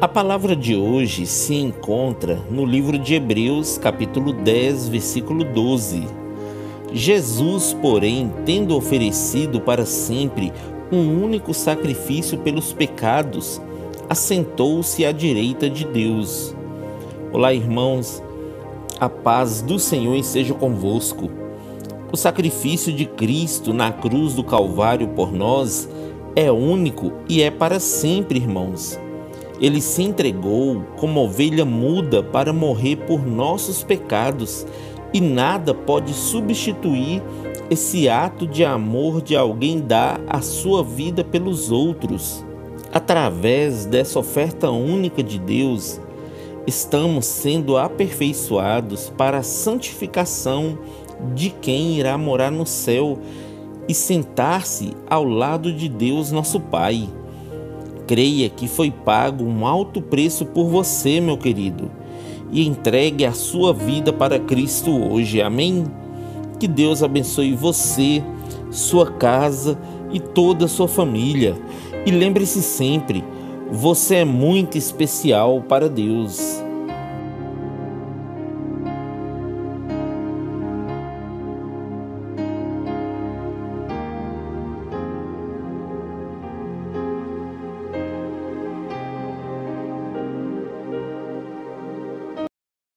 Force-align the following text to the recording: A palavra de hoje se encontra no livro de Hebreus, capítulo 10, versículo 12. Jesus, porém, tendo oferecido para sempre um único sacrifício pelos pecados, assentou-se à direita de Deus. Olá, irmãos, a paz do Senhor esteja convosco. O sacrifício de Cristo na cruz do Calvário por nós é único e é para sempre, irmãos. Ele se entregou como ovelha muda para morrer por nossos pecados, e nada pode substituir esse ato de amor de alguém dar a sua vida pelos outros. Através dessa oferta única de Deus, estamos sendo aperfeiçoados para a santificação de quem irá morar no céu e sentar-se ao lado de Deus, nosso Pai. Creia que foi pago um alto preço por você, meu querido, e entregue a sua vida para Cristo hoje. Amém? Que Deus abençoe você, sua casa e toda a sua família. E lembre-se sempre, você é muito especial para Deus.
A 0.00 0.06
palavra 0.06 0.54
de 0.54 0.76
hoje 0.76 1.26
se 1.26 1.56
encontra 1.56 2.38
no 2.48 2.64
livro 2.64 2.96
de 2.96 3.16
Hebreus, 3.16 3.76
capítulo 3.78 4.32
10, 4.32 4.90
versículo 4.90 5.42
12. 5.42 6.06
Jesus, 6.92 7.76
porém, 7.82 8.32
tendo 8.46 8.76
oferecido 8.76 9.60
para 9.60 9.84
sempre 9.84 10.52
um 10.92 11.20
único 11.20 11.52
sacrifício 11.52 12.38
pelos 12.38 12.72
pecados, 12.72 13.60
assentou-se 14.08 15.04
à 15.04 15.10
direita 15.10 15.68
de 15.68 15.84
Deus. 15.84 16.54
Olá, 17.32 17.52
irmãos, 17.52 18.22
a 19.00 19.08
paz 19.08 19.62
do 19.62 19.80
Senhor 19.80 20.14
esteja 20.14 20.54
convosco. 20.54 21.28
O 22.12 22.16
sacrifício 22.16 22.92
de 22.92 23.04
Cristo 23.04 23.74
na 23.74 23.90
cruz 23.90 24.34
do 24.34 24.44
Calvário 24.44 25.08
por 25.08 25.32
nós 25.32 25.88
é 26.36 26.52
único 26.52 27.14
e 27.28 27.42
é 27.42 27.50
para 27.50 27.80
sempre, 27.80 28.38
irmãos. 28.38 28.96
Ele 29.60 29.80
se 29.80 30.02
entregou 30.02 30.82
como 30.96 31.24
ovelha 31.24 31.64
muda 31.64 32.22
para 32.22 32.52
morrer 32.52 32.96
por 32.96 33.26
nossos 33.26 33.82
pecados, 33.82 34.66
e 35.12 35.20
nada 35.20 35.74
pode 35.74 36.12
substituir 36.12 37.22
esse 37.70 38.08
ato 38.08 38.46
de 38.46 38.64
amor 38.64 39.20
de 39.20 39.36
alguém 39.36 39.80
dar 39.80 40.20
a 40.26 40.40
sua 40.40 40.82
vida 40.82 41.24
pelos 41.24 41.70
outros. 41.70 42.44
Através 42.92 43.84
dessa 43.84 44.18
oferta 44.18 44.70
única 44.70 45.22
de 45.22 45.38
Deus, 45.38 46.00
estamos 46.66 47.26
sendo 47.26 47.76
aperfeiçoados 47.76 49.12
para 49.16 49.38
a 49.38 49.42
santificação 49.42 50.78
de 51.34 51.50
quem 51.50 51.98
irá 51.98 52.16
morar 52.16 52.50
no 52.50 52.64
céu 52.64 53.18
e 53.88 53.94
sentar-se 53.94 54.92
ao 55.08 55.24
lado 55.24 55.72
de 55.72 55.88
Deus, 55.88 56.30
nosso 56.30 56.60
Pai. 56.60 57.08
Creia 58.08 58.48
que 58.48 58.66
foi 58.66 58.90
pago 58.90 59.44
um 59.44 59.66
alto 59.66 60.00
preço 60.00 60.46
por 60.46 60.64
você, 60.64 61.20
meu 61.20 61.36
querido, 61.36 61.90
e 62.50 62.66
entregue 62.66 63.26
a 63.26 63.32
sua 63.32 63.74
vida 63.74 64.14
para 64.14 64.38
Cristo 64.38 64.90
hoje. 64.90 65.42
Amém? 65.42 65.84
Que 66.58 66.66
Deus 66.66 67.02
abençoe 67.02 67.54
você, 67.54 68.24
sua 68.70 69.12
casa 69.12 69.78
e 70.10 70.18
toda 70.18 70.64
a 70.64 70.68
sua 70.68 70.88
família. 70.88 71.54
E 72.06 72.10
lembre-se 72.10 72.62
sempre, 72.62 73.22
você 73.70 74.16
é 74.16 74.24
muito 74.24 74.78
especial 74.78 75.62
para 75.68 75.86
Deus. 75.86 76.64